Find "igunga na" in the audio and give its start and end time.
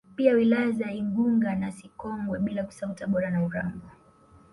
0.93-1.71